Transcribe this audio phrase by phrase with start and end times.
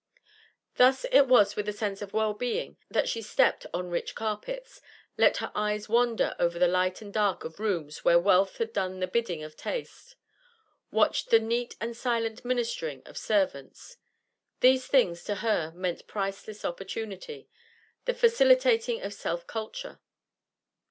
[0.77, 4.81] Thus it was with a sense of well being that she stepped on rich carpets,
[5.15, 8.99] let her eyes wander over the light and dark of rooms where wealth had done
[8.99, 10.15] the bidding of taste,
[10.89, 13.97] watched the neat and silent ministering of servants.
[14.61, 17.47] These things to her meant priceless opportunity,
[18.05, 19.99] the facilitating of self culture.